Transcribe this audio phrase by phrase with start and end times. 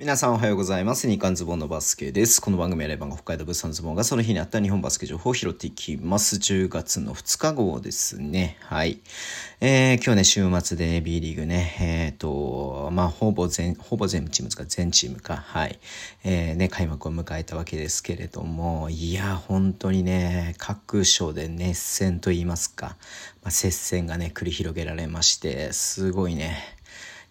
[0.00, 1.10] 皆さんおはようございます。
[1.10, 2.40] 日刊ズボンのバスケです。
[2.40, 6.36] この番組はレバンが北海道物産ズボンがその日にあった日本バスケ情報を拾っていきます。
[6.36, 8.56] 10月の2日号ですね。
[8.62, 9.00] はい。
[9.60, 15.78] えー、今日ね、週末で B リーグね、えっ、ー、と、まあ、ほぼ全、ほぼ全チームですか、全チームか、はい。
[16.24, 22.96] えー、ね、開幕を迎えたわけですけれども、いや、本当にね、各所で熱戦と言いますか、
[23.42, 26.56] まあ、接戦がね、繰り広げられまして、すごいね、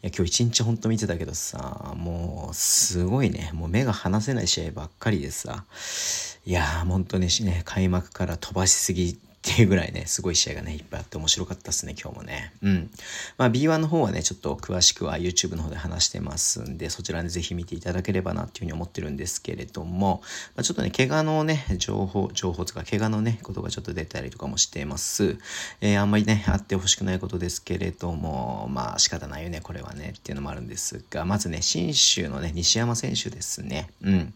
[0.01, 3.51] や今日一日ほんと見てたけどさもうすごいね。
[3.53, 5.65] もう目が離せない試合ばっかりでさ。
[6.45, 12.51] いやー本当にね開幕から飛ばしすぎっていうぐらいね、すごい試合がね、いっぱいあって面白かったですね、今日もね。
[12.61, 12.91] うん。
[13.37, 20.21] まあ B1 の方はね、ちょっと詳しくは YouTube の方で話してますんで、そちらでぜひ見ていただければなっていうふうに思ってるんですけれども、
[20.55, 25.37] まあ、ちょっとね、怪我のね、情報、情報とか怪我のね、ことがちょっと出たりとかもしてます。
[25.79, 33.89] えー、あんまりね、あってほしくないことですけれども、まあ仕方ないよね、これはね、っていうのもあるんですが、まずね、新州のね、西山選手ですね。
[34.03, 34.33] うん。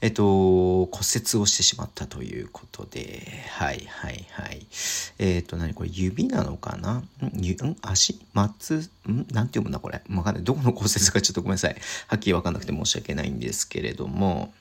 [0.00, 4.33] えっと、骨折をしてしまったということで、はいはいはい。
[4.36, 4.66] はい
[5.20, 5.74] えっと、何？
[5.74, 6.94] これ、指なのかな？
[6.94, 7.02] ん？
[7.24, 7.76] ん？
[7.82, 8.20] 足？
[8.32, 8.74] 松？
[9.08, 9.26] ん？
[9.30, 10.02] なんて読むんだこれ？
[10.10, 10.44] わかんない。
[10.44, 11.76] どこの骨折かちょっとごめんなさい。
[12.08, 14.52] はっきりわかんなくて申し訳ないんですけれども、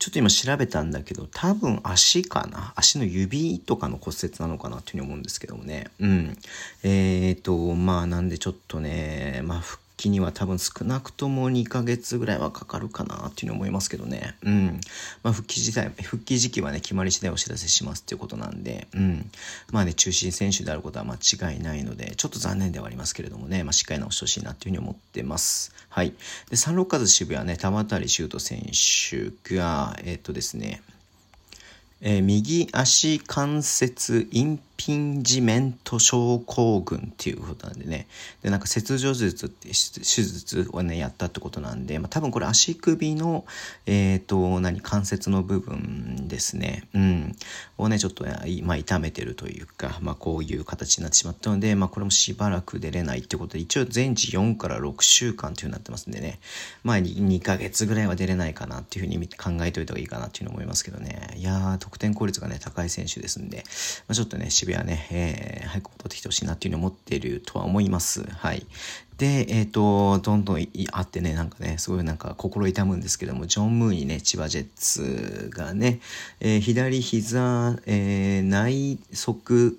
[0.00, 2.72] ちょっと今調べたんだけど、多分足かな？
[2.74, 5.86] 足の指とかの骨折なのかなっていうふうに思うんですけどもね。
[6.00, 6.36] うん。
[6.82, 9.62] えっ、ー、と、まあなんでちょっとね、まあ
[9.96, 14.36] 期には多分少なくとも2ヶ月ぐらいはかかるかなっていうふうに思いますけどね。
[14.42, 14.80] うん。
[15.22, 19.30] まあ復帰自体、復帰時期はね、決まり次第お知らせしますっていうことなんで、うん。
[19.72, 25.74] まあね、中心選手であることは間違いないので、ちょっと残念ではありますけれどもね、まあしっかり直してほしいなっていうふうに思ってます。
[25.88, 26.12] はい。
[26.50, 28.70] で、サンロッカーズ渋谷ね、玉谷修斗選
[29.10, 30.82] 手が、えっとですね、
[32.02, 38.06] えー、右足関節インピンジメント症候群っていうことなんでね。
[38.42, 43.44] で、なんか切除術って手術をね、やったってことなんで、まあ多分これ足首の、
[43.86, 46.88] えっ、ー、と、何、関節の部分ですね。
[46.94, 47.36] うん。
[47.78, 48.24] をね、ちょっと、
[48.62, 56.38] まあ痛めてるというか、まあこういう形になってしまったので、まあこれもしばらく出れないってことで、一応全治4から6週間っていうふうになってますんでね。
[56.84, 61.34] まあ 2, 2ヶ月ぐらいは出れないかなっていうふうに考えておいた方がいいかなっていうふうに思いますけどね。
[61.36, 63.64] いやー、得点効率がね、高い選手ですんで、
[64.08, 68.28] まあちょっとね、渋谷ね、えー、早く戻ってきてほしいなっていうふうに思っているとは思います。
[68.28, 68.66] はい。
[69.16, 76.00] で、えっ、ー、と、どんどんあってね、なんかね、すごいなんか心痛むんですけども、ジョン・ムーにね、千葉ジェッツがね、
[76.40, 79.78] えー、左膝、えー、内側、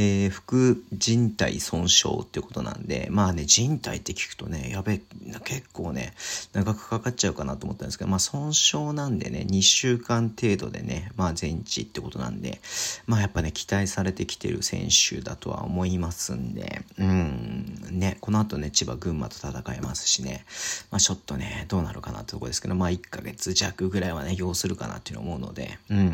[0.00, 5.00] えー、副人体損傷っていうことなんで、まあね、人体って聞くとね、やべえ、
[5.44, 6.14] 結構ね、
[6.52, 12.60] 長くかかっちゃうかなと思ったんですけど、まあ損傷なんでね、2週間程度でね、まあ全治ってことなんで、
[13.06, 20.44] まあやっぱね、期待されてきてる選手だとは思いますんで、うん、ね、この後ね、千葉、群馬と戦いますしね、
[20.92, 26.08] まあちょっとね、どうなるかなってとこですけど、まあ1ヶ月弱ぐらいはね、要するかなっていうのを思うので、うん、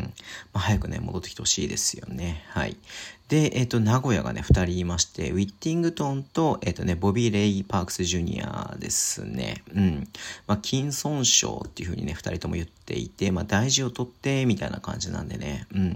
[0.53, 2.43] まあ早くね、戻ってきてほしいですよね。
[2.49, 2.75] はい。
[3.27, 9.63] で、えっ、ー、と、名古屋がね、二人いまして、ウィッティングトンと、えっ、ー、とね、ボビー・レイ・パークス・ジュニアですね。
[9.73, 10.07] うん。
[10.45, 15.65] まあ、筋損傷っていう風にね、二人とも言っていて、まあ、大事を取って、みたいな感じなんでね。
[15.73, 15.93] うん。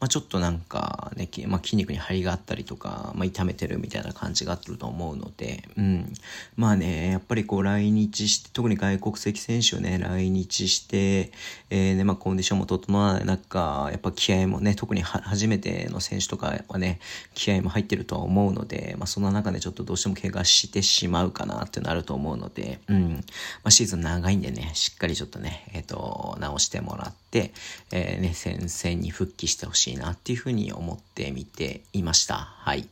[0.00, 6.14] まあ、ちょっとなんかね、まあ、筋肉に張りがあったりとか、まあ、痛めてるみたいな感じがあると思うので、うん。
[6.56, 11.30] まあね、やっぱりこう、来日して、特に外国籍選手をね、来日して、
[11.68, 17.00] えー、ね、まあ、コンディションも整わない中、やっぱ気合もね、特に初めての選手とか、はね、
[17.34, 23.10] 気合も入ってるとは思うので、まあ、そんな中でちょっとどうしても怪我してしまうかなってなると思うので、うん。
[23.12, 23.20] ま
[23.64, 27.52] あ、シーズン長いんでね、しっかりちょっとね、えっ、ー、と、直してもらって、
[27.92, 32.36] えー、ね、戦線に復帰してほしいなっていうふうに思ってみていました。
[32.36, 32.88] はい。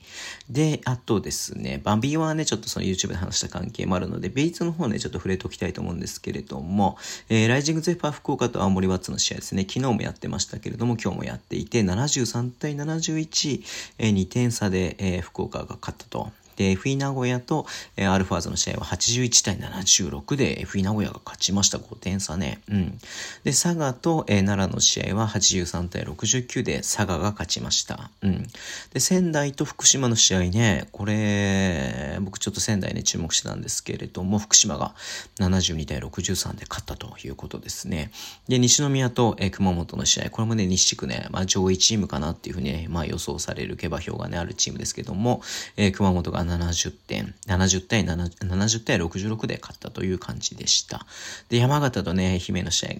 [0.50, 6.96] で、あとですね、バンビーはね、ちょっとその YouTube で話した関係もあるので、ベイツの方ね、ちょっと触れておきたいと思うんですけれども、
[7.28, 13.62] えー、ライジングゼファー福岡と青森ワッツの試合ですね、昨日もやってましたけれども、今日もやっていて、73対71、
[13.98, 16.32] え、2点差で、え、福岡が勝ったと。
[16.58, 21.78] で、FE 名古屋と、え、アルファーズの試合は81対76で FE 名古屋が勝ちました。
[21.78, 22.60] 5点差ね。
[22.68, 22.98] うん。
[23.44, 28.10] で、佐賀と、え、奈良の試合は83対69で佐賀が勝ちました。
[28.22, 28.48] うん。
[28.92, 34.96] で、仙台と福島の試合ね、これ、僕ちょっと仙台ね、注目してたんですけれども、福島が
[35.38, 38.10] 72対63で勝ったということですね。
[38.48, 45.40] で、西宮と、え、熊本の試合、これもね、西地区ね、まあ上位チームかなっていうふうにね、まあ予想される下馬評がね、あるチームですけども、
[45.76, 51.06] え、熊本が70点、70対70対66で勝ったという感じでした。
[51.48, 52.90] で、山形とね、愛媛の試合、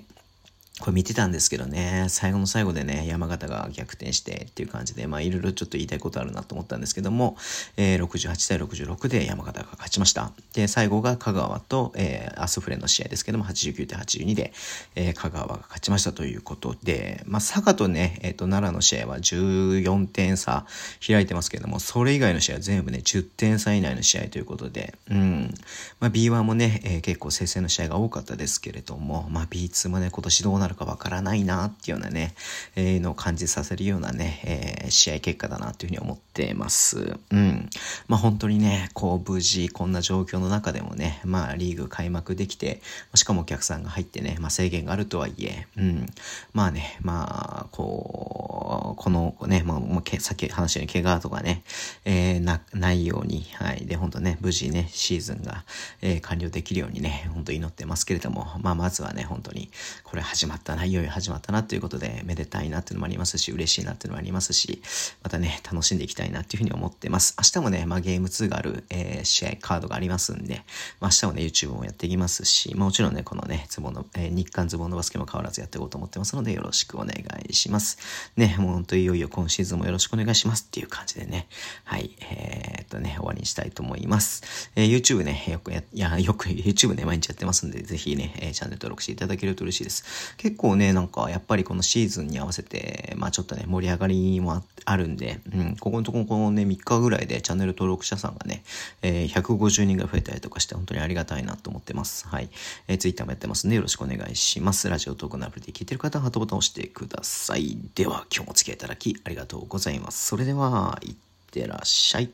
[0.81, 7.37] これ見てたんですけどね、最後の最後でね、山形が逆転してっていう感じで、まあいろいろちょっと言いたいことあるなと思ったんですけども、
[7.77, 10.31] えー、68対66で山形が勝ちました。
[10.55, 14.53] で、最後が香川と、えー、アスフレの試合ですけども、89対82で、
[14.95, 20.65] えー、香川が勝ちましたということで、まあ佐賀とね、えっ、ー、と、奈良の試合は14点差
[21.05, 25.55] 開いてますけども、それ以外の試合は全部ね、10点差以内の試合ということで、うん。
[25.99, 32.35] まあ B1 もね、えー、結構接戦の試合が多かったですけれども、まあ B2 もね、今年どうなるるかわからないなっていうようなね、
[32.77, 34.41] えー、のを感じさせるようなね、
[34.85, 37.19] えー、試合結果だなというふうに思ってます。
[37.31, 37.69] うん。
[38.07, 42.81] まあ本当にね、こう無事こんな状況の中でもね、まあリーグ開幕できて、
[43.15, 46.07] しかもお客さんが入ってね、まあ制限があるとはいえ、うん。
[46.53, 51.63] まあね、まあ、こう、このね、まあ、さっき話したように怪我とかね、
[52.05, 53.87] えー、な、ないように、はい。
[53.87, 55.65] で、本当ね、無事ね、シーズンが、
[56.03, 59.71] えー、完了できるようにね、本当祈ってますけれども、まあまずはね、本当に、
[60.05, 64.83] これ始まったな、いよいよ始まったなということで、めでたいなっていうのもありますし、嬉しいなっていうのもありますし、
[65.23, 67.37] またね、楽しんでいきたいなっていうふうに思ってます。
[67.39, 70.63] 明日もね、まあゲーム2がある、えー、試合、カードがありますんで、
[71.01, 77.15] まあ明日もね、YouTube もやっていきますし、まあもちろんね、このね、ズボンの、えー、日韓ズボンのバスケも変わらずやっていこうと思ってますので、よろしくお願
[77.49, 77.99] いします。
[78.37, 81.49] ね、もうほんといよいよ今シーズンもよろしくお願いしますっていう感じでね、
[81.85, 84.71] はい、えー、っとね、終わりにしたいと思います。
[84.77, 90.35] えー、YouTube ね、よくや、いや、よく YouTube ね、毎日やってますんで、ぜひね、えー、チャンネル登録していただけると嬉しいです。
[90.37, 98.63] 結結構ね、なんか、やっぱりこのシーズンに合わせて、まあちょっとね、盛り上がりもあるんで、うん、ここのところこのね、3日ぐらいでチャンネル登録者さんがね、
[99.03, 102.27] えー、150人が増えたりとかして、本当にありがたいなと思ってます。
[102.27, 102.49] はい。
[102.87, 104.89] えー、Twitter もやってますんで、よろしくお願いします。
[104.89, 107.77] ラジオトークのアプリで聞いてる方は、ハートボタンを押してください。
[107.95, 110.29] では、今日もお付き合いいただき、ありがとうございます。
[110.29, 111.15] それでは、いっ
[111.51, 112.31] てらっしゃい。